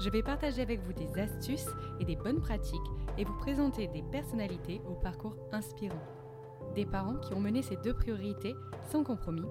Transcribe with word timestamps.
je 0.00 0.08
vais 0.08 0.22
partager 0.22 0.62
avec 0.62 0.80
vous 0.80 0.94
des 0.94 1.20
astuces 1.20 1.68
et 2.00 2.06
des 2.06 2.16
bonnes 2.16 2.40
pratiques 2.40 2.80
et 3.18 3.24
vous 3.24 3.36
présenter 3.36 3.86
des 3.88 4.02
personnalités 4.02 4.80
au 4.88 4.94
parcours 4.94 5.36
inspirant. 5.52 6.02
Des 6.74 6.86
parents 6.86 7.18
qui 7.18 7.34
ont 7.34 7.40
mené 7.40 7.60
ces 7.62 7.76
deux 7.76 7.92
priorités 7.92 8.54
sans 8.90 9.04
compromis, 9.04 9.46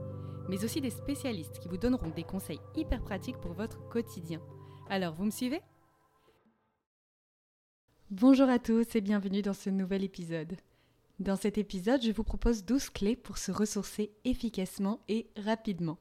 mais 0.49 0.63
aussi 0.63 0.81
des 0.81 0.89
spécialistes 0.89 1.59
qui 1.59 1.67
vous 1.67 1.77
donneront 1.77 2.09
des 2.09 2.23
conseils 2.23 2.59
hyper 2.75 3.03
pratiques 3.03 3.39
pour 3.39 3.53
votre 3.53 3.87
quotidien. 3.89 4.41
Alors, 4.89 5.13
vous 5.13 5.25
me 5.25 5.31
suivez? 5.31 5.61
Bonjour 8.09 8.49
à 8.49 8.57
tous 8.57 8.95
et 8.95 9.01
bienvenue 9.01 9.43
dans 9.43 9.53
ce 9.53 9.69
nouvel 9.69 10.03
épisode. 10.03 10.55
Dans 11.19 11.35
cet 11.35 11.59
épisode, 11.59 12.01
je 12.01 12.11
vous 12.11 12.23
propose 12.23 12.65
12 12.65 12.89
clés 12.89 13.15
pour 13.15 13.37
se 13.37 13.51
ressourcer 13.51 14.11
efficacement 14.23 14.99
et 15.09 15.29
rapidement. 15.37 15.99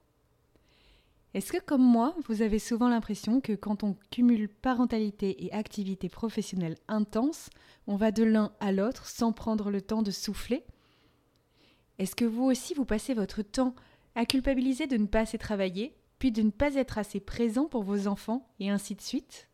Est-ce 1.34 1.52
que 1.52 1.60
comme 1.60 1.82
moi, 1.82 2.14
vous 2.26 2.40
avez 2.40 2.58
souvent 2.58 2.88
l'impression 2.88 3.40
que 3.40 3.52
quand 3.52 3.84
on 3.84 3.96
cumule 4.10 4.48
parentalité 4.48 5.44
et 5.44 5.52
activité 5.52 6.08
professionnelle 6.08 6.76
intense, 6.88 7.50
on 7.86 7.96
va 7.96 8.12
de 8.12 8.24
l'un 8.24 8.52
à 8.60 8.72
l'autre 8.72 9.06
sans 9.06 9.32
prendre 9.32 9.70
le 9.70 9.82
temps 9.82 10.02
de 10.02 10.10
souffler? 10.10 10.64
Est-ce 11.98 12.16
que 12.16 12.24
vous 12.24 12.44
aussi 12.44 12.72
vous 12.72 12.86
passez 12.86 13.12
votre 13.12 13.42
temps 13.42 13.74
à 14.14 14.24
culpabiliser 14.24 14.86
de 14.86 14.96
ne 14.96 15.06
pas 15.06 15.20
assez 15.20 15.36
travailler, 15.36 15.94
puis 16.18 16.32
de 16.32 16.42
ne 16.42 16.50
pas 16.50 16.74
être 16.76 16.96
assez 16.96 17.20
présent 17.20 17.66
pour 17.66 17.82
vos 17.82 18.06
enfants, 18.06 18.48
et 18.58 18.70
ainsi 18.70 18.94
de 18.94 19.02
suite? 19.02 19.48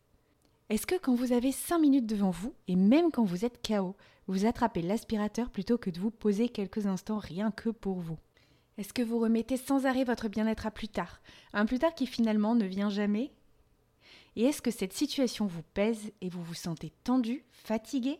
Est-ce 0.69 0.87
que 0.87 0.97
quand 0.97 1.13
vous 1.13 1.33
avez 1.33 1.51
5 1.51 1.77
minutes 1.79 2.07
devant 2.07 2.31
vous, 2.31 2.53
et 2.67 2.75
même 2.75 3.11
quand 3.11 3.25
vous 3.25 3.45
êtes 3.45 3.67
KO, 3.67 3.95
vous 4.27 4.45
attrapez 4.45 4.81
l'aspirateur 4.81 5.49
plutôt 5.49 5.77
que 5.77 5.89
de 5.89 5.99
vous 5.99 6.09
poser 6.09 6.49
quelques 6.49 6.87
instants 6.87 7.19
rien 7.19 7.51
que 7.51 7.69
pour 7.69 7.99
vous? 7.99 8.17
Est-ce 8.77 8.93
que 8.93 9.01
vous 9.01 9.19
remettez 9.19 9.57
sans 9.57 9.85
arrêt 9.85 10.03
votre 10.03 10.27
bien-être 10.27 10.65
à 10.65 10.71
plus 10.71 10.89
tard? 10.89 11.21
Un 11.53 11.65
plus 11.65 11.79
tard 11.79 11.95
qui 11.95 12.07
finalement 12.07 12.55
ne 12.55 12.65
vient 12.65 12.89
jamais? 12.89 13.31
Et 14.35 14.43
est-ce 14.43 14.61
que 14.61 14.71
cette 14.71 14.93
situation 14.93 15.45
vous 15.45 15.63
pèse 15.73 16.11
et 16.21 16.29
vous 16.29 16.43
vous 16.43 16.53
sentez 16.53 16.91
tendu, 17.03 17.45
fatigué? 17.51 18.19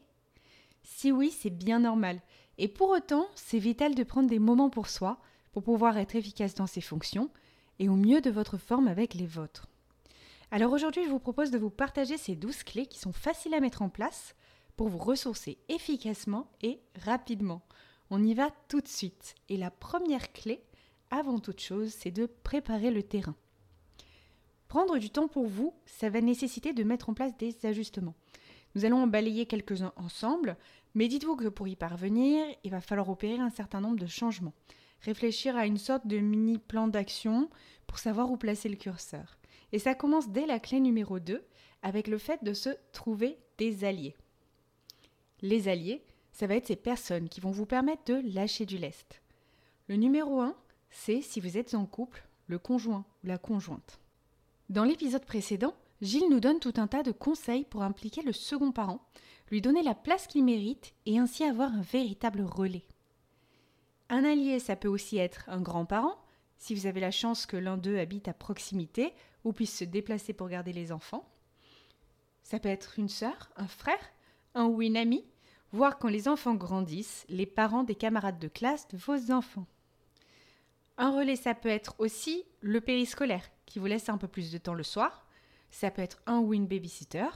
Si 0.84 1.12
oui, 1.12 1.32
c'est 1.32 1.50
bien 1.50 1.80
normal. 1.80 2.22
Et 2.58 2.70
pour 2.70 2.90
autant, 2.90 3.28
c'est 3.36 3.60
vital 3.60 3.96
de 3.96 4.04
prendre 4.04 4.30
des 4.30 4.40
moments 4.40 4.70
pour 4.70 4.88
soi, 4.88 5.20
pour 5.52 5.64
pouvoir 5.64 5.98
être 5.98 6.16
efficace 6.16 6.56
dans 6.56 6.68
ses 6.68 6.82
fonctions 6.82 7.30
et 7.80 7.90
au 7.90 7.96
mieux 7.96 8.22
de 8.22 8.30
votre 8.30 8.58
forme 8.58 8.88
avec 8.88 9.14
les 9.14 9.26
vôtres. 9.26 9.68
Alors 10.52 10.72
aujourd'hui, 10.72 11.04
je 11.04 11.10
vous 11.10 11.20
propose 11.20 11.52
de 11.52 11.58
vous 11.58 11.70
partager 11.70 12.18
ces 12.18 12.36
douze 12.36 12.64
clés 12.64 12.86
qui 12.86 13.00
sont 13.00 13.12
faciles 13.12 13.54
à 13.54 13.60
mettre 13.60 13.82
en 13.82 13.90
place 13.90 14.36
pour 14.78 14.88
vous 14.88 14.98
ressourcer 14.98 15.58
efficacement 15.68 16.50
et 16.62 16.80
rapidement. 17.04 17.62
On 18.10 18.24
y 18.24 18.34
va 18.34 18.50
tout 18.68 18.82
de 18.82 18.88
suite. 18.88 19.36
Et 19.50 19.58
la 19.58 19.72
première 19.72 20.32
clé, 20.32 20.62
avant 21.10 21.40
toute 21.40 21.62
chose, 21.62 21.92
c'est 21.92 22.12
de 22.12 22.26
préparer 22.26 22.92
le 22.92 23.04
terrain. 23.04 23.36
Prendre 24.68 24.98
du 24.98 25.10
temps 25.10 25.28
pour 25.28 25.48
vous, 25.48 25.74
ça 25.86 26.10
va 26.10 26.22
nécessiter 26.22 26.74
de 26.74 26.84
mettre 26.84 27.10
en 27.10 27.14
place 27.14 27.36
des 27.38 27.66
ajustements. 27.66 28.16
Nous 28.76 28.84
allons 28.84 29.04
en 29.04 29.08
balayer 29.08 29.46
quelques-uns 29.46 29.94
ensemble, 29.96 30.58
mais 30.96 31.08
dites-vous 31.08 31.36
que 31.36 31.48
pour 31.48 31.68
y 31.68 31.76
parvenir, 31.76 32.46
il 32.64 32.72
va 32.72 32.82
falloir 32.82 33.10
opérer 33.10 33.40
un 33.40 33.50
certain 33.50 33.80
nombre 33.80 34.00
de 34.00 34.06
changements. 34.06 34.54
Réfléchir 35.02 35.56
à 35.56 35.66
une 35.66 35.78
sorte 35.78 36.08
de 36.08 36.18
mini 36.18 36.58
plan 36.58 36.88
d'action 36.88 37.50
pour 37.88 38.00
savoir 38.00 38.32
où 38.32 38.38
placer 38.38 38.70
le 38.70 38.76
curseur. 38.76 39.38
Et 39.72 39.80
ça 39.80 39.96
commence 39.96 40.30
dès 40.30 40.46
la 40.46 40.60
clé 40.60 40.80
numéro 40.80 41.20
2 41.20 41.44
avec 41.84 42.08
le 42.08 42.18
fait 42.18 42.44
de 42.44 42.54
se 42.54 42.70
trouver 42.92 43.38
des 43.58 43.86
alliés. 43.86 44.16
Les 45.42 45.68
alliés, 45.68 46.04
ça 46.36 46.48
va 46.48 46.56
être 46.56 46.68
ces 46.68 46.76
personnes 46.76 47.30
qui 47.30 47.40
vont 47.40 47.52
vous 47.52 47.66
permettre 47.66 48.04
de 48.08 48.22
lâcher 48.34 48.66
du 48.66 48.78
lest. 48.78 49.22
Le 49.88 49.96
numéro 49.96 50.42
1, 50.42 50.54
c'est 50.90 51.22
si 51.22 51.40
vous 51.40 51.58
êtes 51.58 51.74
en 51.76 51.86
couple, 51.86 52.28
le 52.48 52.60
conjoint 52.60 53.06
ou 53.24 53.28
la 53.28 53.38
conjointe. 53.38 54.02
Dans 54.68 54.84
l'épisode 54.84 55.24
précédent, 55.24 55.74
Gilles 56.02 56.30
nous 56.30 56.42
donne 56.42 56.60
tout 56.60 56.74
un 56.76 56.88
tas 56.88 57.04
de 57.04 57.14
conseils 57.14 57.64
pour 57.64 57.84
impliquer 57.84 58.22
le 58.22 58.34
second 58.34 58.74
parent, 58.74 59.00
lui 59.50 59.62
donner 59.62 59.82
la 59.82 59.96
place 59.96 60.28
qu'il 60.28 60.44
mérite 60.44 60.94
et 61.06 61.20
ainsi 61.20 61.46
avoir 61.46 61.72
un 61.72 61.82
véritable 61.82 62.42
relais. 62.42 62.86
Un 64.10 64.26
allié, 64.26 64.60
ça 64.60 64.76
peut 64.76 64.90
aussi 64.90 65.18
être 65.18 65.46
un 65.48 65.62
grand-parent, 65.62 66.18
si 66.58 66.76
vous 66.76 66.86
avez 66.86 67.00
la 67.00 67.12
chance 67.12 67.46
que 67.46 67.56
l'un 67.56 67.78
d'eux 67.78 67.98
habite 67.98 68.28
à 68.28 68.34
proximité 68.34 69.14
ou 69.46 69.54
puisse 69.54 69.78
se 69.78 69.86
déplacer 69.86 70.34
pour 70.34 70.50
garder 70.50 70.74
les 70.74 70.92
enfants. 70.92 71.32
Ça 72.44 72.60
peut 72.60 72.68
être 72.68 73.00
une 73.00 73.10
sœur, 73.10 73.52
un 73.56 73.68
frère, 73.68 74.12
un 74.54 74.66
ou 74.66 74.82
une 74.82 74.98
amie, 74.98 75.24
voir 75.76 76.00
quand 76.00 76.10
les 76.10 76.28
enfants 76.28 76.56
grandissent, 76.56 77.26
les 77.30 77.46
parents 77.46 77.84
des 77.84 77.96
camarades 77.96 78.40
de 78.40 78.48
classe 78.48 78.88
de 78.88 78.98
vos 78.98 79.32
enfants. 79.32 79.68
Un 80.98 81.12
relais, 81.12 81.36
ça 81.36 81.54
peut 81.54 81.70
être 81.70 81.96
aussi 82.00 82.46
le 82.62 82.80
périscolaire, 82.80 83.50
qui 83.66 83.80
vous 83.80 83.86
laisse 83.86 84.10
un 84.10 84.18
peu 84.18 84.28
plus 84.28 84.52
de 84.52 84.58
temps 84.58 84.74
le 84.74 84.84
soir. 84.84 85.28
Ça 85.70 85.92
peut 85.92 86.02
être 86.02 86.22
un 86.26 86.40
ou 86.40 86.54
une 86.54 86.68
babysitter. 86.68 87.28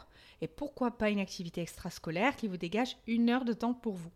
Et 0.42 0.48
pourquoi 0.48 0.92
pas 0.92 1.10
une 1.10 1.20
activité 1.20 1.62
extrascolaire 1.62 2.38
qui 2.38 2.48
vous 2.48 2.56
dégage 2.56 2.96
une 3.06 3.30
heure 3.30 3.44
de 3.44 3.52
temps 3.54 3.74
pour 3.74 3.94
vous. 3.94 4.12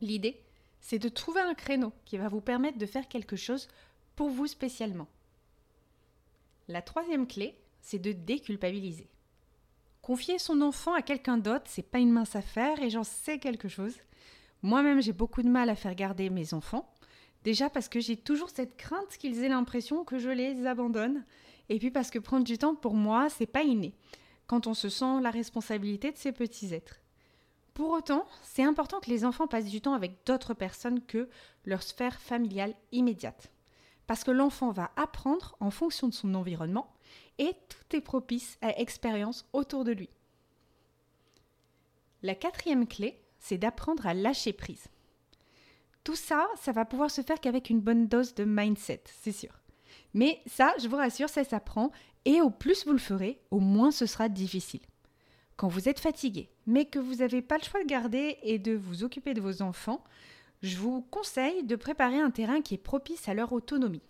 L'idée, 0.00 0.42
c'est 0.80 0.98
de 0.98 1.10
trouver 1.10 1.42
un 1.42 1.54
créneau 1.54 1.92
qui 2.06 2.16
va 2.16 2.28
vous 2.28 2.40
permettre 2.40 2.78
de 2.78 2.86
faire 2.86 3.08
quelque 3.08 3.36
chose 3.36 3.68
pour 4.16 4.30
vous 4.30 4.46
spécialement. 4.46 5.08
La 6.68 6.80
troisième 6.80 7.26
clé, 7.26 7.58
c'est 7.82 7.98
de 7.98 8.12
déculpabiliser. 8.12 9.08
Confier 10.08 10.38
son 10.38 10.62
enfant 10.62 10.94
à 10.94 11.02
quelqu'un 11.02 11.36
d'autre, 11.36 11.66
c'est 11.66 11.82
pas 11.82 11.98
une 11.98 12.10
mince 12.10 12.34
affaire 12.34 12.80
et 12.82 12.88
j'en 12.88 13.04
sais 13.04 13.38
quelque 13.38 13.68
chose. 13.68 13.94
Moi-même, 14.62 15.02
j'ai 15.02 15.12
beaucoup 15.12 15.42
de 15.42 15.50
mal 15.50 15.68
à 15.68 15.74
faire 15.74 15.94
garder 15.94 16.30
mes 16.30 16.54
enfants. 16.54 16.90
Déjà 17.44 17.68
parce 17.68 17.90
que 17.90 18.00
j'ai 18.00 18.16
toujours 18.16 18.48
cette 18.48 18.78
crainte 18.78 19.18
qu'ils 19.18 19.44
aient 19.44 19.50
l'impression 19.50 20.04
que 20.04 20.16
je 20.16 20.30
les 20.30 20.64
abandonne. 20.64 21.26
Et 21.68 21.78
puis 21.78 21.90
parce 21.90 22.10
que 22.10 22.18
prendre 22.18 22.44
du 22.44 22.56
temps 22.56 22.74
pour 22.74 22.94
moi, 22.94 23.28
c'est 23.28 23.44
pas 23.44 23.64
inné. 23.64 23.92
Quand 24.46 24.66
on 24.66 24.72
se 24.72 24.88
sent 24.88 25.20
la 25.20 25.30
responsabilité 25.30 26.10
de 26.10 26.16
ces 26.16 26.32
petits 26.32 26.72
êtres. 26.72 27.02
Pour 27.74 27.90
autant, 27.90 28.26
c'est 28.42 28.64
important 28.64 29.00
que 29.00 29.10
les 29.10 29.26
enfants 29.26 29.46
passent 29.46 29.66
du 29.66 29.82
temps 29.82 29.92
avec 29.92 30.24
d'autres 30.24 30.54
personnes 30.54 31.04
que 31.04 31.28
leur 31.66 31.82
sphère 31.82 32.18
familiale 32.18 32.72
immédiate. 32.92 33.52
Parce 34.06 34.24
que 34.24 34.30
l'enfant 34.30 34.70
va 34.70 34.90
apprendre 34.96 35.54
en 35.60 35.70
fonction 35.70 36.08
de 36.08 36.14
son 36.14 36.34
environnement 36.34 36.94
et 37.38 37.52
tout 37.68 37.96
est 37.96 38.00
propice 38.00 38.58
à 38.60 38.78
expérience 38.78 39.46
autour 39.52 39.84
de 39.84 39.92
lui. 39.92 40.08
La 42.22 42.34
quatrième 42.34 42.86
clé, 42.86 43.20
c'est 43.38 43.58
d'apprendre 43.58 44.06
à 44.06 44.14
lâcher 44.14 44.52
prise. 44.52 44.88
Tout 46.04 46.16
ça, 46.16 46.48
ça 46.60 46.72
va 46.72 46.84
pouvoir 46.84 47.10
se 47.10 47.22
faire 47.22 47.40
qu'avec 47.40 47.70
une 47.70 47.80
bonne 47.80 48.08
dose 48.08 48.34
de 48.34 48.44
mindset, 48.44 49.04
c'est 49.20 49.32
sûr. 49.32 49.60
Mais 50.14 50.40
ça, 50.46 50.74
je 50.80 50.88
vous 50.88 50.96
rassure, 50.96 51.28
ça 51.28 51.44
s'apprend 51.44 51.92
et 52.24 52.40
au 52.40 52.50
plus 52.50 52.84
vous 52.86 52.92
le 52.92 52.98
ferez, 52.98 53.38
au 53.50 53.60
moins 53.60 53.90
ce 53.90 54.06
sera 54.06 54.28
difficile. 54.28 54.80
Quand 55.56 55.68
vous 55.68 55.88
êtes 55.88 56.00
fatigué, 56.00 56.50
mais 56.66 56.84
que 56.84 56.98
vous 56.98 57.16
n'avez 57.16 57.42
pas 57.42 57.58
le 57.58 57.64
choix 57.64 57.82
de 57.82 57.88
garder 57.88 58.38
et 58.42 58.58
de 58.58 58.74
vous 58.74 59.04
occuper 59.04 59.34
de 59.34 59.40
vos 59.40 59.62
enfants, 59.62 60.02
je 60.62 60.76
vous 60.76 61.02
conseille 61.02 61.62
de 61.64 61.76
préparer 61.76 62.20
un 62.20 62.30
terrain 62.30 62.62
qui 62.62 62.74
est 62.74 62.78
propice 62.78 63.28
à 63.28 63.34
leur 63.34 63.52
autonomie. 63.52 64.02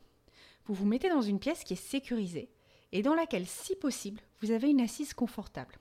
Vous 0.67 0.75
vous 0.75 0.87
mettez 0.87 1.09
dans 1.09 1.23
une 1.23 1.39
pièce 1.39 1.65
qui 1.65 1.75
est 1.75 1.77
sécurisée, 1.77 2.49
et 2.93 3.03
dans 3.03 3.15
laquelle, 3.15 3.47
si 3.47 3.77
possible, 3.77 4.21
vous 4.41 4.51
avez 4.51 4.71
une 4.71 4.81
assise 4.81 5.15
confortable. 5.15 5.79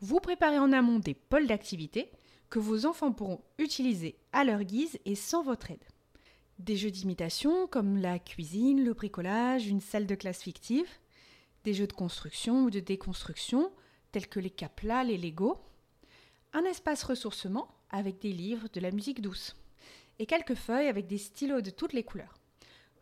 Vous 0.00 0.20
préparez 0.20 0.58
en 0.58 0.72
amont 0.72 0.98
des 0.98 1.14
pôles 1.14 1.46
d'activité 1.46 2.10
que 2.50 2.58
vos 2.58 2.86
enfants 2.86 3.12
pourront 3.12 3.42
utiliser 3.58 4.16
à 4.32 4.44
leur 4.44 4.62
guise 4.62 4.98
et 5.04 5.14
sans 5.14 5.42
votre 5.42 5.70
aide. 5.70 5.84
Des 6.58 6.76
jeux 6.76 6.90
d'imitation 6.90 7.66
comme 7.66 7.98
la 7.98 8.18
cuisine, 8.18 8.84
le 8.84 8.94
bricolage, 8.94 9.66
une 9.66 9.80
salle 9.80 10.06
de 10.06 10.14
classe 10.14 10.42
fictive, 10.42 10.88
des 11.64 11.74
jeux 11.74 11.86
de 11.86 11.92
construction 11.92 12.64
ou 12.64 12.70
de 12.70 12.80
déconstruction 12.80 13.72
tels 14.12 14.28
que 14.28 14.40
les 14.40 14.50
caplas, 14.50 15.04
les 15.04 15.18
Lego, 15.18 15.58
un 16.52 16.64
espace 16.64 17.02
ressourcement 17.02 17.68
avec 17.90 18.20
des 18.20 18.32
livres, 18.32 18.68
de 18.72 18.80
la 18.80 18.90
musique 18.90 19.20
douce 19.20 19.56
et 20.18 20.26
quelques 20.26 20.54
feuilles 20.54 20.88
avec 20.88 21.06
des 21.06 21.18
stylos 21.18 21.60
de 21.60 21.70
toutes 21.70 21.92
les 21.92 22.04
couleurs. 22.04 22.34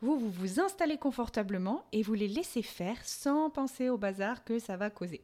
Vous, 0.05 0.19
vous 0.19 0.61
installez 0.61 0.99
confortablement 0.99 1.83
et 1.93 2.03
vous 2.03 2.13
les 2.13 2.29
laissez 2.29 2.61
faire 2.61 3.03
sans 3.07 3.49
penser 3.49 3.89
au 3.89 3.97
bazar 3.97 4.45
que 4.45 4.59
ça 4.59 4.77
va 4.77 4.91
causer. 4.91 5.23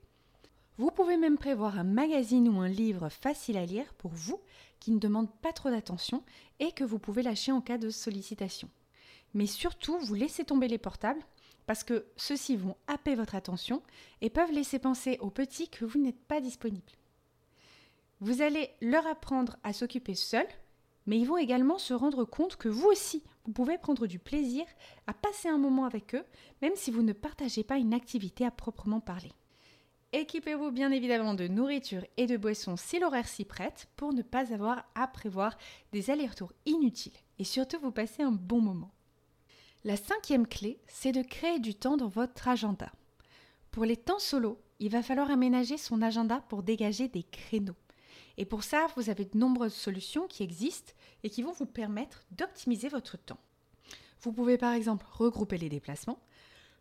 Vous 0.79 0.91
pouvez 0.91 1.19
même 1.19 1.37
prévoir 1.37 1.79
un 1.79 1.85
magazine 1.85 2.49
ou 2.49 2.61
un 2.61 2.69
livre 2.69 3.11
facile 3.11 3.59
à 3.59 3.67
lire 3.67 3.93
pour 3.99 4.11
vous 4.11 4.41
qui 4.79 4.91
ne 4.93 4.99
demande 4.99 5.31
pas 5.43 5.53
trop 5.53 5.69
d'attention 5.69 6.23
et 6.61 6.73
que 6.73 6.83
vous 6.83 6.99
pouvez 6.99 7.23
lâcher 7.23 7.53
en 7.53 7.61
cas 7.61 7.77
de 7.77 7.91
sollicitation. 7.91 8.71
Mais 9.35 9.45
surtout, 9.45 9.99
vous 9.99 10.15
laissez 10.15 10.47
tomber 10.47 10.67
les 10.67 10.79
portables 10.79 11.21
parce 11.67 11.85
que 11.85 12.07
ceux-ci 12.17 12.57
vont 12.57 12.79
happer 12.87 13.17
votre 13.17 13.35
attention 13.35 13.83
et 14.23 14.31
peuvent 14.31 14.51
laisser 14.51 14.79
penser 14.79 15.19
aux 15.21 15.29
petits 15.29 15.69
que 15.69 15.85
vous 15.85 15.99
n'êtes 15.99 16.25
pas 16.25 16.41
disponible. 16.41 16.93
Vous 18.21 18.41
allez 18.41 18.71
leur 18.81 19.07
apprendre 19.07 19.59
à 19.63 19.75
s'occuper 19.75 20.15
seuls, 20.15 20.49
mais 21.07 21.19
ils 21.19 21.27
vont 21.27 21.37
également 21.37 21.79
se 21.79 21.95
rendre 21.95 22.25
compte 22.25 22.57
que 22.57 22.69
vous 22.69 22.89
aussi, 22.89 23.23
vous 23.45 23.53
pouvez 23.53 23.79
prendre 23.79 24.07
du 24.07 24.19
plaisir 24.19 24.65
à 25.07 25.15
passer 25.15 25.49
un 25.49 25.59
moment 25.59 25.85
avec 25.85 26.15
eux, 26.15 26.25
même 26.63 26.77
si 26.77 26.91
vous 26.91 27.03
ne 27.03 27.13
partagez 27.13 27.65
pas 27.65 27.79
une 27.79 27.95
activité 27.95 28.45
à 28.45 28.51
proprement 28.51 29.01
parler. 29.01 29.33
Équipez-vous 30.13 30.73
bien 30.73 30.91
évidemment 30.91 31.35
de 31.35 31.47
nourriture 31.47 32.05
et 32.17 32.27
de 32.27 32.37
boissons 32.37 32.77
si 32.77 32.99
l'horaire 32.99 33.29
s'y 33.29 33.45
prête 33.45 33.89
pour 33.97 34.13
ne 34.13 34.23
pas 34.23 34.53
avoir 34.53 34.85
à 34.97 35.07
prévoir 35.07 35.57
des 35.93 36.11
allers-retours 36.11 36.53
inutiles 36.67 37.13
et 37.39 37.45
surtout 37.45 37.79
vous 37.81 37.93
passer 37.93 38.23
un 38.23 38.33
bon 38.33 38.61
moment. 38.61 38.91
La 39.85 39.97
cinquième 39.97 40.47
clé, 40.49 40.81
c'est 40.89 41.13
de 41.13 41.23
créer 41.23 41.61
du 41.61 41.75
temps 41.75 41.97
dans 41.97 42.09
votre 42.09 42.49
agenda. 42.49 42.91
Pour 43.71 43.85
les 43.85 43.97
temps 43.97 44.19
solo, 44.19 44.61
il 44.81 44.91
va 44.91 45.03
falloir 45.03 45.31
aménager 45.31 45.77
son 45.77 46.03
agenda 46.03 46.45
pour 46.49 46.65
dégager 46.65 47.07
des 47.07 47.23
créneaux. 47.23 47.77
Et 48.41 48.47
pour 48.47 48.65
ça, 48.65 48.87
vous 48.97 49.11
avez 49.11 49.27
de 49.27 49.37
nombreuses 49.37 49.75
solutions 49.75 50.27
qui 50.27 50.43
existent 50.43 50.95
et 51.23 51.29
qui 51.29 51.43
vont 51.43 51.53
vous 51.53 51.67
permettre 51.67 52.25
d'optimiser 52.31 52.89
votre 52.89 53.19
temps. 53.19 53.39
Vous 54.23 54.33
pouvez 54.33 54.57
par 54.57 54.73
exemple 54.73 55.05
regrouper 55.13 55.59
les 55.59 55.69
déplacements, 55.69 56.19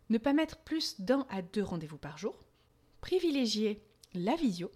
ne 0.08 0.16
pas 0.16 0.32
mettre 0.32 0.56
plus 0.56 0.98
d'un 1.02 1.26
à 1.28 1.42
deux 1.42 1.62
rendez-vous 1.62 1.98
par 1.98 2.16
jour, 2.16 2.34
privilégier 3.02 3.84
la 4.14 4.36
visio, 4.36 4.70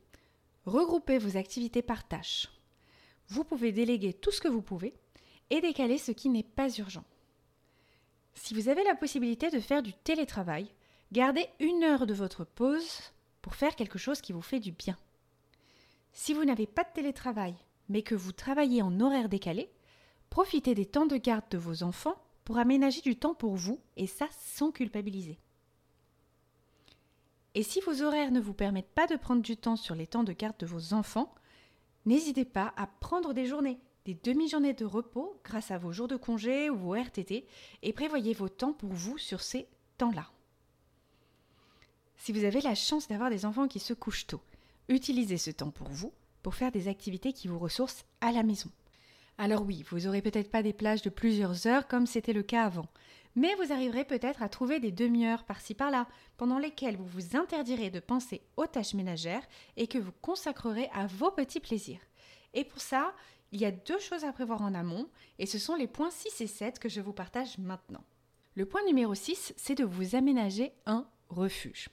regrouper 0.67 1.17
vos 1.17 1.39
activités 1.39 1.81
par 1.81 2.07
tâches. 2.07 2.51
Vous 3.29 3.45
pouvez 3.45 3.73
déléguer 3.73 4.13
tout 4.13 4.31
ce 4.31 4.43
que 4.43 4.49
vous 4.49 4.61
pouvez 4.61 4.93
et 5.49 5.63
décaler 5.63 5.97
ce 5.97 6.13
qui 6.13 6.29
n'est 6.29 6.43
pas 6.43 6.69
urgent. 6.69 7.05
Si 8.35 8.53
vous 8.53 8.69
avez 8.69 8.85
la 8.85 8.95
possibilité 8.95 9.49
de 9.49 9.59
faire 9.59 9.83
du 9.83 9.95
télétravail, 9.95 10.69
gardez 11.13 11.47
une 11.61 11.83
heure 11.83 12.07
de 12.07 12.13
votre 12.13 12.45
pause 12.45 13.01
pour 13.41 13.55
faire 13.55 13.75
quelque 13.75 13.99
chose 13.99 14.21
qui 14.21 14.35
vous 14.35 14.43
fait 14.43 14.61
du 14.61 14.73
bien. 14.73 14.99
Si 16.15 16.33
vous 16.33 16.45
n'avez 16.45 16.69
pas 16.69 16.85
de 16.85 16.93
télétravail, 16.95 17.57
mais 17.89 18.03
que 18.03 18.15
vous 18.15 18.31
travaillez 18.31 18.83
en 18.83 19.01
horaire 19.01 19.29
décalé, 19.29 19.69
profitez 20.31 20.75
des 20.75 20.87
temps 20.87 21.07
de 21.07 21.17
garde 21.17 21.45
de 21.51 21.59
vos 21.59 21.83
enfants 21.83 22.15
pour 22.45 22.57
aménager 22.59 23.01
du 23.01 23.17
temps 23.17 23.35
pour 23.35 23.57
vous, 23.57 23.81
et 23.97 24.07
ça 24.07 24.29
sans 24.31 24.71
culpabiliser. 24.71 25.41
Et 27.57 27.65
si 27.65 27.81
vos 27.81 28.03
horaires 28.03 28.31
ne 28.31 28.41
vous 28.41 28.55
permettent 28.55 28.95
pas 28.95 29.09
de 29.09 29.17
prendre 29.17 29.43
du 29.43 29.57
temps 29.57 29.77
sur 29.77 29.97
les 29.97 30.07
temps 30.07 30.23
de 30.23 30.33
garde 30.33 30.57
de 30.59 30.67
vos 30.67 30.95
enfants, 30.95 31.35
n'hésitez 32.07 32.45
pas 32.45 32.73
à 32.77 32.87
prendre 32.87 33.35
des 33.35 33.47
journées, 33.47 33.81
des 34.05 34.15
demi-journées 34.15 34.75
de 34.75 34.85
repos 34.85 35.41
grâce 35.45 35.73
à 35.73 35.79
vos 35.79 35.93
jours 35.93 36.09
de 36.09 36.17
congé 36.17 36.71
ou 36.71 36.77
vos 36.77 36.95
RTT 36.95 37.45
et 37.83 37.93
prévoyez 37.93 38.35
vos 38.35 38.49
temps 38.49 38.73
pour 38.73 38.93
vous 38.93 39.19
sur 39.19 39.41
ces 39.41 39.67
temps-là. 39.99 40.31
Si 42.17 42.33
vous 42.33 42.45
avez 42.45 42.61
la 42.61 42.77
chance 42.77 43.09
d'avoir 43.09 43.31
des 43.31 43.45
enfants 43.45 43.69
qui 43.69 43.81
se 43.81 43.95
couchent 43.95 44.29
tôt, 44.29 44.41
utilisez 44.89 45.39
ce 45.39 45.51
temps 45.51 45.71
pour 45.71 45.89
vous 45.89 46.13
pour 46.43 46.55
faire 46.55 46.73
des 46.73 46.89
activités 46.89 47.33
qui 47.33 47.49
vous 47.49 47.59
ressourcent 47.59 48.05
à 48.21 48.31
la 48.31 48.43
maison. 48.43 48.71
Alors 49.39 49.63
oui, 49.63 49.85
vous 49.89 50.01
n'aurez 50.01 50.23
peut-être 50.23 50.51
pas 50.51 50.63
des 50.63 50.73
plages 50.73 51.03
de 51.03 51.11
plusieurs 51.11 51.67
heures 51.67 51.89
comme 51.89 52.07
c'était 52.07 52.33
le 52.33 52.43
cas 52.43 52.65
avant, 52.65 52.87
mais 53.35 53.55
vous 53.57 53.73
arriverez 53.73 54.05
peut-être 54.05 54.43
à 54.43 54.49
trouver 54.49 54.79
des 54.79 54.93
demi-heures 54.93 55.45
par-ci 55.45 55.75
par-là, 55.75 56.07
pendant 56.37 56.59
lesquelles 56.59 56.97
vous 56.97 57.07
vous 57.07 57.37
interdirez 57.37 57.91
de 57.91 57.99
penser 57.99 58.43
aux 58.57 58.67
tâches 58.67 58.95
ménagères 58.95 59.47
et 59.77 59.89
que 59.89 59.99
vous 59.99 60.13
consacrerez 60.23 60.89
à 60.93 61.07
vos 61.07 61.33
petits 61.33 61.61
plaisirs. 61.61 62.01
Et 62.53 62.65
pour 62.65 62.81
ça, 62.81 63.13
il 63.51 63.61
y 63.61 63.65
a 63.65 63.73
deux 63.73 63.99
choses 63.99 64.25
à 64.25 64.33
prévoir 64.33 64.63
en 64.63 64.75
amont, 64.75 65.09
et 65.39 65.47
ce 65.47 65.59
sont 65.59 65.75
les 65.75 65.89
points 65.89 66.11
6 66.11 66.41
et 66.41 66.47
7 66.47 66.79
que 66.79 66.89
je 66.89 67.01
vous 67.01 67.13
partage 67.13 67.59
maintenant. 67.59 68.05
Le 68.55 68.67
point 68.67 68.85
numéro 68.85 69.15
6, 69.15 69.55
c'est 69.57 69.75
de 69.75 69.85
vous 69.85 70.15
aménager 70.15 70.73
un 70.87 71.09
refuge. 71.29 71.89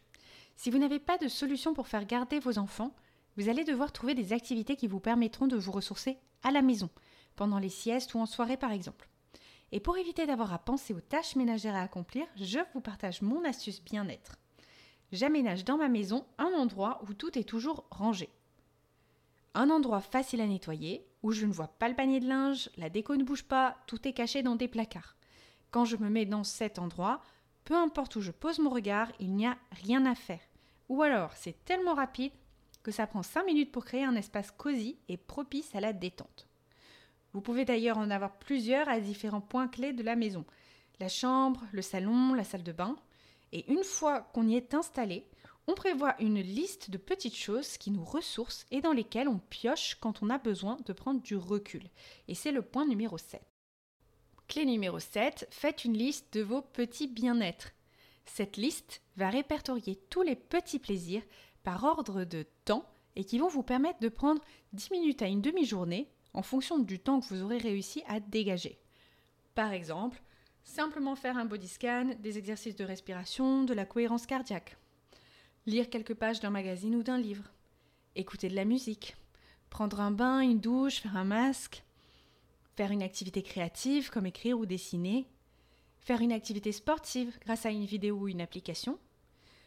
Si 0.62 0.70
vous 0.70 0.78
n'avez 0.78 1.00
pas 1.00 1.18
de 1.18 1.28
solution 1.28 1.74
pour 1.74 1.88
faire 1.88 2.06
garder 2.06 2.38
vos 2.38 2.60
enfants, 2.60 2.94
vous 3.36 3.50
allez 3.50 3.64
devoir 3.64 3.92
trouver 3.92 4.14
des 4.14 4.32
activités 4.32 4.76
qui 4.76 4.86
vous 4.86 5.00
permettront 5.00 5.48
de 5.48 5.58
vous 5.58 5.72
ressourcer 5.72 6.20
à 6.44 6.52
la 6.52 6.62
maison, 6.62 6.92
pendant 7.36 7.58
les 7.58 7.68
siestes 7.68 8.14
ou 8.14 8.20
en 8.20 8.28
soirée 8.28 8.58
par 8.58 8.72
exemple. 8.72 9.10
Et 9.72 9.80
pour 9.80 9.98
éviter 9.98 10.28
d'avoir 10.28 10.54
à 10.54 10.60
penser 10.60 10.94
aux 10.94 11.02
tâches 11.02 11.36
ménagères 11.36 11.74
à 11.74 11.82
accomplir, 11.82 12.28
je 12.36 12.60
vous 12.76 12.80
partage 12.80 13.24
mon 13.24 13.44
astuce 13.44 13.84
bien-être. 13.84 14.36
J'aménage 15.12 15.66
dans 15.66 15.78
ma 15.78 15.90
maison 15.90 16.28
un 16.38 16.54
endroit 16.56 17.02
où 17.10 17.16
tout 17.16 17.40
est 17.40 17.50
toujours 17.50 17.86
rangé. 17.90 18.30
Un 19.56 19.72
endroit 19.72 20.02
facile 20.02 20.42
à 20.42 20.46
nettoyer, 20.46 21.08
où 21.24 21.32
je 21.32 21.48
ne 21.48 21.54
vois 21.54 21.70
pas 21.70 21.90
le 21.90 21.96
panier 21.96 22.20
de 22.20 22.28
linge, 22.28 22.70
la 22.78 22.92
déco 22.92 23.16
ne 23.16 23.24
bouge 23.24 23.46
pas, 23.46 23.78
tout 23.88 24.08
est 24.08 24.14
caché 24.14 24.44
dans 24.44 24.58
des 24.58 24.68
placards. 24.68 25.16
Quand 25.72 25.86
je 25.86 25.98
me 25.98 26.12
mets 26.12 26.28
dans 26.28 26.44
cet 26.44 26.78
endroit, 26.78 27.20
peu 27.64 27.74
importe 27.74 28.16
où 28.16 28.22
je 28.22 28.30
pose 28.30 28.60
mon 28.60 28.70
regard, 28.70 29.12
il 29.20 29.34
n'y 29.34 29.48
a 29.48 29.58
rien 29.72 30.06
à 30.06 30.14
faire. 30.14 30.51
Ou 30.92 31.04
alors, 31.04 31.32
c'est 31.38 31.64
tellement 31.64 31.94
rapide 31.94 32.34
que 32.84 32.92
ça 32.92 33.08
prend 33.08 33.24
5 33.24 33.46
minutes 33.46 33.72
pour 33.72 33.86
créer 33.86 34.04
un 34.04 34.18
espace 34.18 34.52
cosy 34.52 34.98
et 35.08 35.16
propice 35.16 35.74
à 35.74 35.80
la 35.80 35.94
détente. 35.94 36.50
Vous 37.32 37.40
pouvez 37.40 37.64
d'ailleurs 37.64 37.98
en 37.98 38.12
avoir 38.12 38.38
plusieurs 38.40 38.90
à 38.90 39.00
différents 39.00 39.40
points 39.40 39.70
clés 39.70 39.94
de 39.94 40.04
la 40.04 40.18
maison. 40.18 40.44
La 41.00 41.08
chambre, 41.08 41.64
le 41.72 41.82
salon, 41.82 42.34
la 42.34 42.44
salle 42.44 42.64
de 42.64 42.74
bain. 42.74 42.98
Et 43.54 43.72
une 43.72 43.86
fois 43.86 44.20
qu'on 44.34 44.50
y 44.50 44.58
est 44.58 44.74
installé, 44.74 45.26
on 45.66 45.76
prévoit 45.76 46.22
une 46.22 46.42
liste 46.42 46.90
de 46.90 46.98
petites 46.98 47.38
choses 47.38 47.78
qui 47.78 47.90
nous 47.90 48.04
ressourcent 48.04 48.66
et 48.70 48.82
dans 48.82 48.92
lesquelles 48.92 49.30
on 49.30 49.40
pioche 49.40 49.96
quand 50.02 50.22
on 50.22 50.30
a 50.30 50.40
besoin 50.40 50.76
de 50.86 50.92
prendre 50.92 51.22
du 51.22 51.38
recul. 51.38 51.90
Et 52.28 52.36
c'est 52.36 52.52
le 52.52 52.64
point 52.64 52.86
numéro 52.86 53.18
7. 53.18 53.42
Clé 54.50 54.66
numéro 54.66 55.00
7, 55.00 55.48
faites 55.52 55.86
une 55.86 55.96
liste 55.96 56.34
de 56.34 56.42
vos 56.42 56.62
petits 56.62 57.08
bien-être. 57.08 57.72
Cette 58.26 58.58
liste 58.58 59.02
va 59.18 59.30
répertorier 59.30 59.98
tous 60.10 60.22
les 60.22 60.36
petits 60.36 60.80
plaisirs 60.80 61.24
par 61.64 61.84
ordre 61.84 62.24
de 62.24 62.46
temps 62.66 62.86
et 63.16 63.24
qui 63.24 63.40
vont 63.40 63.48
vous 63.48 63.64
permettre 63.64 64.00
de 64.00 64.10
prendre 64.10 64.42
10 64.74 64.92
minutes 64.92 65.22
à 65.22 65.28
une 65.28 65.42
demi-journée 65.42 66.10
en 66.34 66.42
fonction 66.42 66.80
du 66.80 67.00
temps 67.00 67.20
que 67.20 67.28
vous 67.28 67.42
aurez 67.42 67.58
réussi 67.58 68.04
à 68.08 68.20
dégager. 68.20 68.80
Par 69.54 69.74
exemple, 69.74 70.22
simplement 70.64 71.16
faire 71.16 71.38
un 71.38 71.46
body 71.46 71.68
scan, 71.68 72.16
des 72.20 72.38
exercices 72.38 72.76
de 72.76 72.86
respiration, 72.86 73.64
de 73.64 73.74
la 73.74 73.86
cohérence 73.86 74.26
cardiaque. 74.26 74.78
Lire 75.66 75.90
quelques 75.90 76.16
pages 76.16 76.40
d'un 76.40 76.50
magazine 76.50 76.96
ou 76.96 77.04
d'un 77.04 77.18
livre. 77.18 77.44
Écouter 78.16 78.50
de 78.50 78.56
la 78.56 78.66
musique. 78.66 79.16
Prendre 79.70 80.00
un 80.00 80.12
bain, 80.12 80.40
une 80.40 80.60
douche, 80.60 81.02
faire 81.02 81.18
un 81.18 81.24
masque. 81.24 81.84
Faire 82.76 82.92
une 82.92 83.04
activité 83.04 83.44
créative 83.44 84.10
comme 84.10 84.26
écrire 84.26 84.58
ou 84.58 84.66
dessiner. 84.66 85.28
Faire 86.02 86.22
une 86.22 86.32
activité 86.32 86.72
sportive 86.72 87.38
grâce 87.46 87.66
à 87.66 87.70
une 87.70 87.86
vidéo 87.86 88.18
ou 88.18 88.28
une 88.28 88.42
application. 88.42 89.00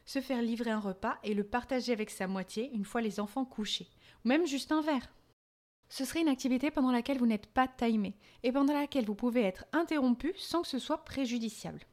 Se 0.04 0.20
faire 0.20 0.42
livrer 0.42 0.70
un 0.70 0.80
repas 0.80 1.16
et 1.22 1.32
le 1.32 1.44
partager 1.44 1.92
avec 1.92 2.10
sa 2.10 2.26
moitié 2.26 2.70
une 2.74 2.84
fois 2.84 3.00
les 3.00 3.20
enfants 3.20 3.44
couchés. 3.44 3.88
Ou 4.24 4.28
même 4.28 4.46
juste 4.46 4.72
un 4.72 4.82
verre. 4.82 5.12
Ce 5.88 6.04
serait 6.04 6.22
une 6.22 6.28
activité 6.28 6.72
pendant 6.72 6.90
laquelle 6.90 7.18
vous 7.18 7.26
n'êtes 7.26 7.46
pas 7.46 7.68
timé 7.68 8.16
et 8.42 8.50
pendant 8.50 8.74
laquelle 8.74 9.04
vous 9.04 9.14
pouvez 9.14 9.42
être 9.42 9.64
interrompu 9.72 10.34
sans 10.36 10.62
que 10.62 10.68
ce 10.68 10.80
soit 10.80 11.04
préjudiciable. 11.04 11.86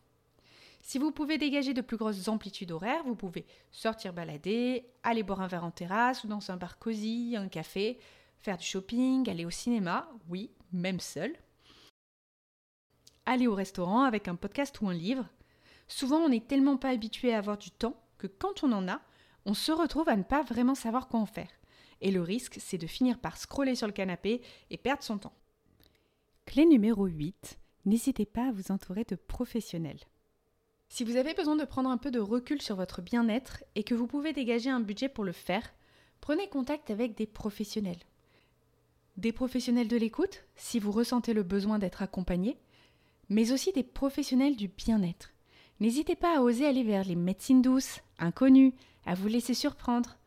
Si 0.81 0.98
vous 0.98 1.12
pouvez 1.12 1.38
dégager 1.38 1.75
de 1.75 1.81
plus 1.81 1.98
grosses 1.98 2.27
amplitudes 2.27 2.71
horaires, 2.71 3.03
vous 3.05 3.15
pouvez 3.15 3.45
sortir 3.69 4.13
balader, 4.13 4.88
aller 5.03 5.21
boire 5.21 5.41
un 5.41 5.48
verre 5.48 5.63
en 5.63 5.71
terrasse 5.71 6.24
ou 6.24 6.27
dans 6.27 6.50
un 6.50 6.57
bar 6.57 6.79
cosy, 6.79 7.36
un 7.38 7.48
café, 7.48 8.00
faire 8.39 8.57
du 8.57 8.65
shopping, 8.65 9.29
aller 9.29 9.45
au 9.45 9.51
cinéma, 9.51 10.10
oui, 10.27 10.50
même 10.74 11.00
seul. 11.00 11.36
Aller 13.25 13.47
au 13.47 13.55
restaurant 13.55 14.03
avec 14.03 14.27
un 14.27 14.35
podcast 14.35 14.81
ou 14.81 14.89
un 14.89 14.93
livre. 14.93 15.25
Souvent, 15.87 16.17
on 16.17 16.29
n'est 16.29 16.41
tellement 16.41 16.77
pas 16.77 16.89
habitué 16.89 17.33
à 17.33 17.37
avoir 17.37 17.57
du 17.57 17.71
temps 17.71 17.95
que 18.17 18.27
quand 18.27 18.63
on 18.63 18.71
en 18.71 18.87
a, 18.87 19.01
on 19.45 19.53
se 19.53 19.71
retrouve 19.71 20.09
à 20.09 20.15
ne 20.15 20.23
pas 20.23 20.43
vraiment 20.43 20.75
savoir 20.75 21.07
quoi 21.07 21.19
en 21.19 21.25
faire. 21.25 21.49
Et 22.01 22.11
le 22.11 22.21
risque, 22.21 22.57
c'est 22.59 22.77
de 22.77 22.87
finir 22.87 23.19
par 23.19 23.37
scroller 23.37 23.75
sur 23.75 23.87
le 23.87 23.93
canapé 23.93 24.41
et 24.69 24.77
perdre 24.77 25.03
son 25.03 25.17
temps. 25.17 25.33
Clé 26.45 26.65
numéro 26.65 27.05
8. 27.05 27.59
N'hésitez 27.85 28.25
pas 28.25 28.49
à 28.49 28.51
vous 28.51 28.71
entourer 28.71 29.03
de 29.03 29.15
professionnels. 29.15 29.99
Si 30.89 31.03
vous 31.03 31.15
avez 31.15 31.33
besoin 31.33 31.55
de 31.55 31.63
prendre 31.63 31.89
un 31.89 31.97
peu 31.97 32.11
de 32.11 32.19
recul 32.19 32.61
sur 32.61 32.75
votre 32.75 33.01
bien-être 33.01 33.63
et 33.75 33.83
que 33.83 33.95
vous 33.95 34.07
pouvez 34.07 34.33
dégager 34.33 34.69
un 34.69 34.81
budget 34.81 35.09
pour 35.09 35.23
le 35.23 35.31
faire, 35.31 35.73
prenez 36.19 36.49
contact 36.49 36.89
avec 36.89 37.15
des 37.15 37.27
professionnels. 37.27 38.03
Des 39.17 39.31
professionnels 39.31 39.87
de 39.87 39.97
l'écoute, 39.97 40.43
si 40.55 40.79
vous 40.79 40.91
ressentez 40.91 41.33
le 41.33 41.43
besoin 41.43 41.79
d'être 41.79 42.01
accompagné, 42.01 42.57
mais 43.31 43.51
aussi 43.51 43.71
des 43.71 43.83
professionnels 43.83 44.57
du 44.57 44.67
bien-être. 44.67 45.31
N'hésitez 45.79 46.15
pas 46.15 46.38
à 46.38 46.41
oser 46.41 46.67
aller 46.67 46.83
vers 46.83 47.05
les 47.05 47.15
médecines 47.15 47.61
douces, 47.61 48.01
inconnues, 48.19 48.73
à 49.05 49.15
vous 49.15 49.27
laisser 49.27 49.53
surprendre, 49.53 50.17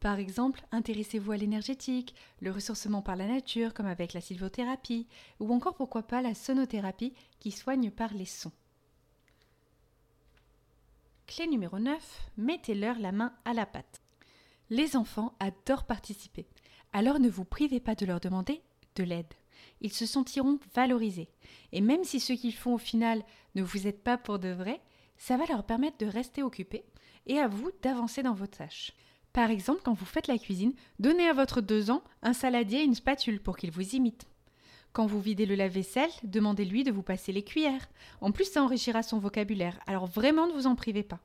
par 0.00 0.20
exemple, 0.20 0.64
intéressez-vous 0.70 1.32
à 1.32 1.36
l'énergétique, 1.36 2.14
le 2.40 2.52
ressourcement 2.52 3.02
par 3.02 3.16
la 3.16 3.26
nature, 3.26 3.74
comme 3.74 3.86
avec 3.86 4.12
la 4.12 4.20
sylvothérapie, 4.20 5.08
ou 5.40 5.52
encore 5.52 5.74
pourquoi 5.74 6.04
pas 6.04 6.22
la 6.22 6.34
sonothérapie 6.34 7.14
qui 7.40 7.50
soigne 7.50 7.90
par 7.90 8.14
les 8.14 8.24
sons. 8.24 8.52
Clé 11.26 11.48
numéro 11.48 11.80
9, 11.80 12.30
mettez-leur 12.36 13.00
la 13.00 13.10
main 13.10 13.34
à 13.44 13.54
la 13.54 13.66
pâte. 13.66 14.00
Les 14.70 14.94
enfants 14.94 15.34
adorent 15.40 15.84
participer, 15.84 16.46
alors 16.92 17.18
ne 17.18 17.28
vous 17.28 17.44
privez 17.44 17.80
pas 17.80 17.96
de 17.96 18.06
leur 18.06 18.20
demander 18.20 18.62
de 18.94 19.02
l'aide. 19.02 19.34
Ils 19.80 19.92
se 19.92 20.06
sentiront 20.06 20.58
valorisés. 20.74 21.28
Et 21.72 21.80
même 21.80 22.04
si 22.04 22.20
ce 22.20 22.32
qu'ils 22.32 22.54
font 22.54 22.74
au 22.74 22.78
final 22.78 23.22
ne 23.54 23.62
vous 23.62 23.86
aide 23.86 24.00
pas 24.00 24.18
pour 24.18 24.38
de 24.38 24.48
vrai, 24.48 24.80
ça 25.16 25.36
va 25.36 25.46
leur 25.46 25.64
permettre 25.64 25.98
de 25.98 26.06
rester 26.06 26.42
occupés 26.42 26.84
et 27.26 27.38
à 27.38 27.48
vous 27.48 27.70
d'avancer 27.82 28.22
dans 28.22 28.34
vos 28.34 28.46
tâches. 28.46 28.92
Par 29.32 29.50
exemple, 29.50 29.82
quand 29.84 29.92
vous 29.92 30.06
faites 30.06 30.26
la 30.26 30.38
cuisine, 30.38 30.72
donnez 30.98 31.28
à 31.28 31.32
votre 31.32 31.60
deux 31.60 31.90
ans 31.90 32.02
un 32.22 32.32
saladier 32.32 32.80
et 32.80 32.84
une 32.84 32.94
spatule 32.94 33.40
pour 33.40 33.56
qu'il 33.56 33.70
vous 33.70 33.94
imite. 33.94 34.26
Quand 34.92 35.06
vous 35.06 35.20
videz 35.20 35.46
le 35.46 35.54
lave-vaisselle, 35.54 36.10
demandez-lui 36.22 36.82
de 36.82 36.90
vous 36.90 37.02
passer 37.02 37.30
les 37.30 37.44
cuillères. 37.44 37.88
En 38.20 38.32
plus, 38.32 38.50
ça 38.50 38.62
enrichira 38.62 39.02
son 39.02 39.18
vocabulaire, 39.18 39.78
alors 39.86 40.06
vraiment 40.06 40.46
ne 40.46 40.52
vous 40.52 40.66
en 40.66 40.74
privez 40.74 41.02
pas. 41.02 41.20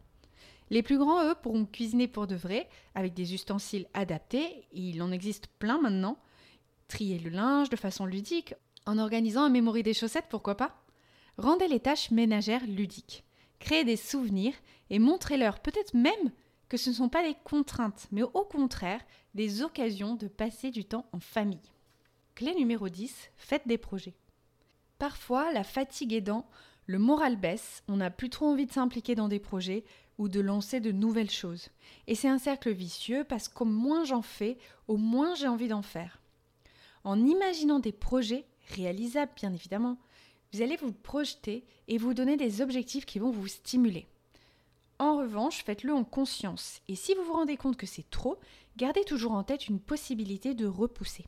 Les 0.70 0.84
plus 0.84 0.98
grands, 0.98 1.24
eux, 1.24 1.36
pourront 1.42 1.66
cuisiner 1.66 2.08
pour 2.08 2.28
de 2.28 2.36
vrai, 2.36 2.68
avec 2.96 3.14
des 3.14 3.34
ustensiles 3.34 3.88
adaptés, 3.94 4.66
il 4.74 5.02
en 5.02 5.12
existe 5.12 5.48
plein 5.60 5.80
maintenant. 5.80 6.18
Trier 6.94 7.18
le 7.18 7.32
linge 7.32 7.72
de 7.72 7.76
façon 7.76 8.06
ludique, 8.06 8.54
en 8.86 9.00
organisant 9.00 9.42
un 9.42 9.50
mémoire 9.50 9.82
des 9.82 9.96
chaussettes, 9.96 10.28
pourquoi 10.30 10.54
pas 10.54 10.80
Rendez 11.40 11.68
les 11.68 11.80
tâches 11.80 12.12
ménagères 12.12 12.68
ludiques. 12.68 13.24
Créez 13.58 13.84
des 13.84 13.96
souvenirs 13.96 14.54
et 14.92 15.00
montrez-leur 15.00 15.60
peut-être 15.60 15.96
même 15.96 16.32
que 16.70 16.78
ce 16.78 16.92
ne 16.92 16.96
sont 16.96 17.10
pas 17.10 17.24
des 17.24 17.36
contraintes, 17.46 18.06
mais 18.12 18.22
au 18.22 18.44
contraire 18.44 19.02
des 19.34 19.64
occasions 19.64 20.14
de 20.14 20.28
passer 20.28 20.70
du 20.70 20.86
temps 20.86 21.08
en 21.14 21.20
famille. 21.20 21.72
Clé 22.36 22.54
numéro 22.54 22.88
10, 22.90 23.32
faites 23.38 23.68
des 23.68 23.80
projets. 23.80 24.14
Parfois, 25.00 25.52
la 25.52 25.64
fatigue 25.64 26.14
aidant, 26.14 26.46
le 26.86 27.00
moral 27.00 27.38
baisse, 27.38 27.82
on 27.88 27.98
n'a 27.98 28.12
plus 28.12 28.30
trop 28.30 28.46
envie 28.46 28.68
de 28.68 28.72
s'impliquer 28.72 29.16
dans 29.16 29.30
des 29.30 29.40
projets 29.40 29.84
ou 30.20 30.30
de 30.30 30.42
lancer 30.42 30.80
de 30.80 30.92
nouvelles 30.92 31.32
choses. 31.32 31.70
Et 32.06 32.14
c'est 32.14 32.30
un 32.30 32.38
cercle 32.38 32.72
vicieux 32.72 33.24
parce 33.24 33.48
qu'au 33.48 33.66
moins 33.66 34.06
j'en 34.06 34.22
fais, 34.22 34.60
au 34.88 34.98
moins 34.98 35.34
j'ai 35.34 35.48
envie 35.48 35.70
d'en 35.70 35.82
faire. 35.82 36.20
En 37.04 37.20
imaginant 37.26 37.80
des 37.80 37.92
projets, 37.92 38.46
réalisables 38.70 39.34
bien 39.36 39.54
évidemment, 39.54 39.98
vous 40.54 40.62
allez 40.62 40.78
vous 40.78 40.94
projeter 40.94 41.66
et 41.88 41.98
vous 41.98 42.14
donner 42.14 42.38
des 42.38 42.62
objectifs 42.62 43.06
qui 43.06 43.20
vont 43.20 43.32
vous 43.32 43.48
stimuler. 43.48 44.08
En 45.00 45.18
revanche, 45.18 45.64
faites-le 45.64 45.94
en 45.94 46.04
conscience 46.04 46.82
et 46.88 46.96
si 46.96 47.14
vous 47.16 47.24
vous 47.24 47.34
rendez 47.34 47.58
compte 47.58 47.78
que 47.78 47.88
c'est 47.88 48.10
trop, 48.10 48.40
gardez 48.78 49.04
toujours 49.04 49.34
en 49.34 49.44
tête 49.44 49.68
une 49.68 49.80
possibilité 49.80 50.54
de 50.54 50.66
repousser. 50.66 51.26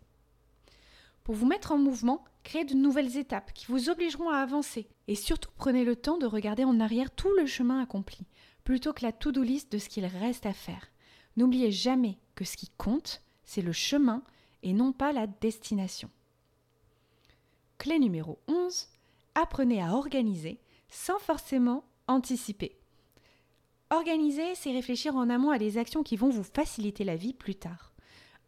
Pour 1.23 1.33
vous 1.33 1.47
mettre 1.47 1.71
en 1.71 1.79
mouvement, 1.79 2.23
créez 2.43 2.65
de 2.65 2.75
nouvelles 2.75 3.17
étapes 3.17 3.51
qui 3.53 3.65
vous 3.65 3.89
obligeront 3.89 4.29
à 4.29 4.37
avancer. 4.37 4.87
Et 5.07 5.15
surtout, 5.15 5.49
prenez 5.57 5.83
le 5.83 5.95
temps 5.95 6.19
de 6.19 6.27
regarder 6.27 6.63
en 6.63 6.79
arrière 6.79 7.09
tout 7.09 7.31
le 7.35 7.47
chemin 7.47 7.81
accompli, 7.81 8.27
plutôt 8.63 8.93
que 8.93 9.03
la 9.03 9.11
to-do 9.11 9.41
list 9.41 9.71
de 9.71 9.79
ce 9.79 9.89
qu'il 9.89 10.05
reste 10.05 10.45
à 10.45 10.53
faire. 10.53 10.91
N'oubliez 11.35 11.71
jamais 11.71 12.19
que 12.35 12.45
ce 12.45 12.55
qui 12.55 12.69
compte, 12.77 13.23
c'est 13.43 13.63
le 13.63 13.71
chemin 13.71 14.21
et 14.65 14.73
non 14.73 14.91
pas 14.91 15.13
la 15.13 15.27
destination. 15.27 16.09
Clé 17.77 17.99
numéro 17.99 18.39
11. 18.47 18.87
Apprenez 19.35 19.81
à 19.81 19.93
organiser 19.93 20.59
sans 20.89 21.19
forcément 21.19 21.85
anticiper. 22.07 22.77
Organiser, 23.91 24.55
c'est 24.55 24.71
réfléchir 24.71 25.15
en 25.15 25.29
amont 25.29 25.51
à 25.51 25.59
des 25.59 25.77
actions 25.77 26.03
qui 26.03 26.17
vont 26.17 26.29
vous 26.29 26.43
faciliter 26.43 27.03
la 27.03 27.15
vie 27.15 27.33
plus 27.33 27.55
tard. 27.55 27.93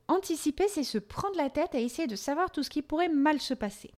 Anticiper, 0.08 0.68
c'est 0.68 0.84
se 0.84 0.98
prendre 0.98 1.38
la 1.38 1.50
tête 1.50 1.76
à 1.76 1.80
essayer 1.80 2.08
de 2.08 2.16
savoir 2.16 2.52
tout 2.52 2.64
ce 2.64 2.70
qui 2.70 2.82
pourrait 2.82 3.10
mal 3.10 3.40
se 3.40 3.54
passer. 3.54 3.92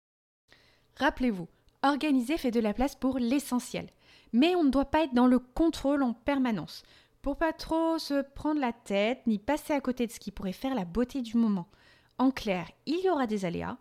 Rappelez-vous, 0.97 1.47
organiser 1.83 2.37
fait 2.37 2.51
de 2.51 2.59
la 2.59 2.73
place 2.73 2.95
pour 2.95 3.19
l'essentiel. 3.19 3.87
Mais 4.33 4.55
on 4.55 4.63
ne 4.63 4.69
doit 4.69 4.85
pas 4.85 5.03
être 5.03 5.13
dans 5.13 5.27
le 5.27 5.39
contrôle 5.39 6.03
en 6.03 6.13
permanence, 6.13 6.83
pour 7.21 7.37
pas 7.37 7.53
trop 7.53 7.97
se 7.97 8.21
prendre 8.21 8.59
la 8.59 8.73
tête 8.73 9.25
ni 9.25 9.39
passer 9.39 9.73
à 9.73 9.81
côté 9.81 10.05
de 10.05 10.11
ce 10.11 10.19
qui 10.19 10.31
pourrait 10.31 10.51
faire 10.51 10.75
la 10.75 10.85
beauté 10.85 11.21
du 11.21 11.37
moment. 11.37 11.67
En 12.19 12.31
clair, 12.31 12.69
il 12.85 12.99
y 12.99 13.09
aura 13.09 13.27
des 13.27 13.45
aléas, 13.45 13.77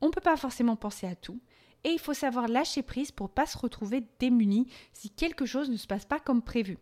on 0.00 0.06
ne 0.06 0.10
peut 0.10 0.20
pas 0.20 0.36
forcément 0.36 0.74
penser 0.74 1.06
à 1.06 1.14
tout, 1.14 1.38
et 1.84 1.90
il 1.90 1.98
faut 1.98 2.14
savoir 2.14 2.48
lâcher 2.48 2.82
prise 2.82 3.12
pour 3.12 3.28
pas 3.28 3.46
se 3.46 3.58
retrouver 3.58 4.04
démuni 4.18 4.66
si 4.92 5.10
quelque 5.10 5.44
chose 5.44 5.68
ne 5.70 5.76
se 5.76 5.86
passe 5.86 6.06
pas 6.06 6.18
comme 6.18 6.42
prévu. 6.42 6.78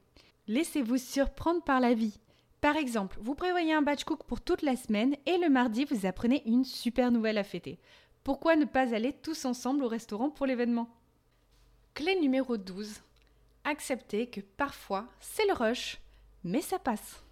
Laissez-vous 0.46 0.98
surprendre 0.98 1.62
par 1.62 1.80
la 1.80 1.92
vie. 1.92 2.18
Par 2.60 2.76
exemple, 2.76 3.18
vous 3.20 3.34
prévoyez 3.34 3.74
un 3.74 3.82
batch 3.82 4.04
cook 4.04 4.22
pour 4.22 4.40
toute 4.40 4.62
la 4.62 4.76
semaine 4.76 5.16
et 5.26 5.38
le 5.38 5.48
mardi, 5.48 5.84
vous 5.84 6.06
apprenez 6.06 6.42
une 6.46 6.64
super 6.64 7.10
nouvelle 7.10 7.38
à 7.38 7.44
fêter. 7.44 7.80
Pourquoi 8.22 8.54
ne 8.54 8.64
pas 8.64 8.94
aller 8.94 9.12
tous 9.12 9.44
ensemble 9.44 9.82
au 9.82 9.88
restaurant 9.88 10.30
pour 10.30 10.46
l'événement? 10.46 10.88
Clé 11.94 12.18
numéro 12.20 12.56
12. 12.56 13.00
Acceptez 13.64 14.28
que 14.28 14.40
parfois, 14.40 15.08
c'est 15.18 15.46
le 15.46 15.54
rush, 15.54 16.00
mais 16.44 16.60
ça 16.60 16.78
passe. 16.78 17.24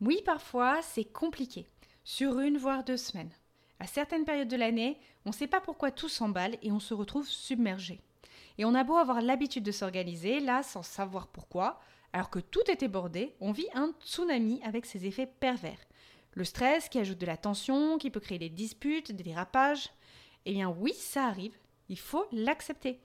Oui, 0.00 0.22
parfois, 0.24 0.80
c'est 0.80 1.04
compliqué, 1.04 1.66
sur 2.08 2.40
une 2.40 2.56
voire 2.56 2.84
deux 2.84 2.96
semaines. 2.96 3.34
À 3.80 3.86
certaines 3.86 4.24
périodes 4.24 4.48
de 4.48 4.56
l'année, 4.56 4.98
on 5.26 5.28
ne 5.28 5.34
sait 5.34 5.46
pas 5.46 5.60
pourquoi 5.60 5.90
tout 5.90 6.08
s'emballe 6.08 6.56
et 6.62 6.72
on 6.72 6.80
se 6.80 6.94
retrouve 6.94 7.28
submergé. 7.28 8.00
Et 8.56 8.64
on 8.64 8.74
a 8.74 8.82
beau 8.82 8.96
avoir 8.96 9.20
l'habitude 9.20 9.62
de 9.62 9.72
s'organiser, 9.72 10.40
là, 10.40 10.62
sans 10.62 10.82
savoir 10.82 11.26
pourquoi, 11.26 11.78
alors 12.14 12.30
que 12.30 12.38
tout 12.38 12.62
était 12.70 12.88
bordé, 12.88 13.34
on 13.40 13.52
vit 13.52 13.68
un 13.74 13.92
tsunami 14.00 14.62
avec 14.64 14.86
ses 14.86 15.04
effets 15.04 15.26
pervers. 15.26 15.78
Le 16.32 16.44
stress 16.44 16.88
qui 16.88 16.98
ajoute 16.98 17.18
de 17.18 17.26
la 17.26 17.36
tension, 17.36 17.98
qui 17.98 18.08
peut 18.08 18.20
créer 18.20 18.38
des 18.38 18.48
disputes, 18.48 19.12
des 19.12 19.24
dérapages. 19.24 19.90
Eh 20.46 20.54
bien 20.54 20.70
oui, 20.70 20.94
ça 20.94 21.26
arrive, 21.26 21.58
il 21.90 21.98
faut 21.98 22.24
l'accepter. 22.32 23.00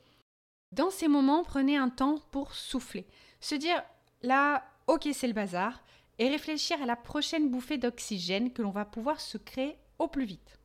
Dans 0.72 0.92
ces 0.92 1.10
moments, 1.10 1.44
prenez 1.44 1.76
un 1.76 1.90
temps 1.90 2.20
pour 2.32 2.54
souffler. 2.54 3.06
Se 3.42 3.56
dire, 3.56 3.84
là, 4.22 4.64
ok, 4.88 5.10
c'est 5.12 5.28
le 5.28 5.34
bazar, 5.34 5.84
et 6.20 6.30
réfléchir 6.30 6.82
à 6.82 6.86
la 6.86 6.96
prochaine 6.96 7.50
bouffée 7.50 7.78
d'oxygène 7.78 8.52
que 8.52 8.62
l'on 8.62 8.72
va 8.72 8.86
pouvoir 8.86 9.20
se 9.20 9.38
créer 9.38 9.78
au 10.00 10.08
plus 10.08 10.26
vite. 10.26 10.60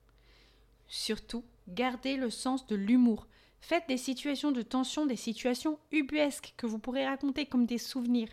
Surtout, 0.86 1.44
gardez 1.68 2.16
le 2.16 2.30
sens 2.30 2.66
de 2.66 2.76
l'humour. 2.76 3.26
Faites 3.60 3.88
des 3.88 3.96
situations 3.96 4.52
de 4.52 4.62
tension 4.62 5.06
des 5.06 5.16
situations 5.16 5.78
ubuesques 5.90 6.54
que 6.56 6.66
vous 6.66 6.78
pourrez 6.78 7.06
raconter 7.06 7.46
comme 7.46 7.66
des 7.66 7.78
souvenirs. 7.78 8.30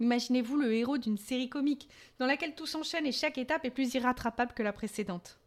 Imaginez-vous 0.00 0.56
le 0.56 0.72
héros 0.72 0.96
d'une 0.96 1.18
série 1.18 1.50
comique 1.50 1.88
dans 2.18 2.26
laquelle 2.26 2.54
tout 2.54 2.66
s'enchaîne 2.66 3.06
et 3.06 3.12
chaque 3.12 3.36
étape 3.36 3.64
est 3.64 3.70
plus 3.70 3.94
irrattrapable 3.94 4.54
que 4.54 4.62
la 4.62 4.72
précédente. 4.72 5.38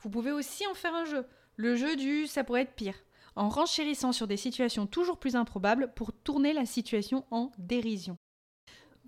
Vous 0.00 0.10
pouvez 0.10 0.30
aussi 0.30 0.66
en 0.68 0.74
faire 0.74 0.94
un 0.94 1.04
jeu, 1.04 1.26
le 1.56 1.74
jeu 1.74 1.96
du 1.96 2.28
ça 2.28 2.44
pourrait 2.44 2.62
être 2.62 2.74
pire, 2.74 2.94
en 3.34 3.48
renchérissant 3.48 4.12
sur 4.12 4.28
des 4.28 4.36
situations 4.36 4.86
toujours 4.86 5.18
plus 5.18 5.34
improbables 5.34 5.92
pour 5.96 6.12
tourner 6.12 6.52
la 6.52 6.66
situation 6.66 7.24
en 7.32 7.50
dérision. 7.58 8.16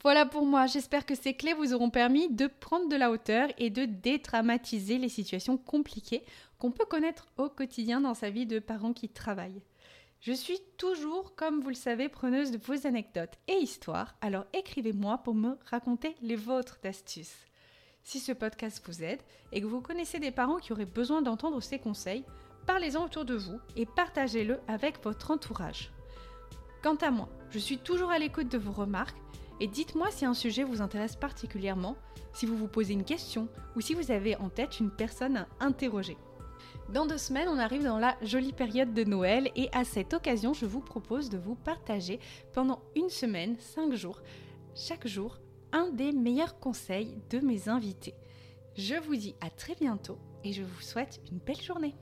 Voilà 0.02 0.25
pour 0.25 0.47
moi, 0.47 0.66
j'espère 0.66 1.04
que 1.04 1.14
ces 1.14 1.35
clés 1.35 1.52
vous 1.52 1.75
auront 1.75 1.90
permis 1.90 2.30
de 2.30 2.47
prendre 2.47 2.88
de 2.88 2.97
la 2.97 3.11
hauteur 3.11 3.50
et 3.59 3.69
de 3.69 3.85
dédramatiser 3.85 4.97
les 4.97 5.11
situations 5.11 5.59
compliquées 5.59 6.25
qu'on 6.59 6.71
peut 6.71 6.87
connaître 6.87 7.26
au 7.37 7.50
quotidien 7.50 8.00
dans 8.00 8.14
sa 8.14 8.30
vie 8.30 8.47
de 8.47 8.61
parent 8.61 8.95
qui 8.95 9.11
travaille. 9.11 9.61
Je 10.23 10.33
suis 10.33 10.59
toujours, 10.78 11.35
comme 11.35 11.61
vous 11.61 11.69
le 11.69 11.75
savez, 11.75 12.09
preneuse 12.09 12.50
de 12.50 12.59
vos 12.59 12.87
anecdotes 12.87 13.38
et 13.47 13.57
histoires, 13.57 14.14
alors 14.23 14.47
écrivez-moi 14.54 15.19
pour 15.19 15.35
me 15.35 15.59
raconter 15.66 16.14
les 16.23 16.37
vôtres 16.37 16.78
d'astuces. 16.83 17.47
Si 18.02 18.21
ce 18.21 18.33
podcast 18.33 18.83
vous 18.87 19.02
aide 19.02 19.21
et 19.52 19.61
que 19.61 19.66
vous 19.66 19.83
connaissez 19.83 20.19
des 20.19 20.30
parents 20.30 20.59
qui 20.59 20.73
auraient 20.73 20.87
besoin 20.87 21.21
d'entendre 21.21 21.61
ces 21.61 21.78
conseils, 21.78 22.25
parlez-en 22.66 23.04
autour 23.04 23.26
de 23.26 23.35
vous 23.35 23.61
et 23.76 23.85
partagez-le 23.85 24.61
avec 24.66 25.04
votre 25.04 25.30
entourage. 25.30 25.90
Quant 26.83 26.97
à 26.97 27.11
moi, 27.11 27.28
je 27.50 27.59
suis 27.59 27.76
toujours 27.76 28.11
à 28.11 28.19
l'écoute 28.19 28.49
de 28.49 28.57
vos 28.57 28.73
remarques 28.73 29.19
et 29.61 29.67
dites-moi 29.67 30.11
si 30.11 30.25
un 30.25 30.35
sujet 30.35 30.64
vous 30.64 30.81
intéresse 30.81 31.17
particulièrement, 31.17 31.97
si 32.33 32.47
vous 32.47 32.57
vous 32.57 32.69
posez 32.69 32.95
une 32.95 33.05
question 33.05 33.49
ou 33.76 33.81
si 33.81 33.95
vous 33.95 34.11
avez 34.11 34.37
en 34.37 34.49
tête 34.49 34.81
une 34.81 34.90
personne 34.90 35.37
à 35.37 35.47
interroger. 35.61 36.17
Dans 36.93 37.07
deux 37.07 37.19
semaines, 37.19 37.49
on 37.49 37.59
arrive 37.59 37.85
dans 37.85 37.99
la 37.99 38.17
jolie 38.23 38.52
période 38.52 38.95
de 38.95 39.05
Noël 39.05 39.50
et 39.55 39.69
à 39.73 39.85
cette 39.85 40.12
occasion, 40.12 40.55
je 40.55 40.67
vous 40.67 40.81
propose 40.81 41.31
de 41.31 41.38
vous 41.38 41.55
partager 41.55 42.19
pendant 42.52 42.83
une 42.97 43.11
semaine, 43.11 43.57
cinq 43.61 43.95
jours, 43.95 44.21
chaque 44.75 45.07
jour, 45.07 45.38
un 45.73 45.90
des 45.90 46.11
meilleurs 46.11 46.59
conseils 46.59 47.17
de 47.31 47.38
mes 47.38 47.69
invités. 47.69 48.14
Je 48.76 48.97
vous 48.97 49.17
dis 49.17 49.35
à 49.40 49.50
très 49.50 49.75
bientôt 49.75 50.19
et 50.43 50.52
je 50.52 50.62
vous 50.62 50.81
souhaite 50.81 51.21
une 51.31 51.38
belle 51.38 51.61
journée. 51.61 51.95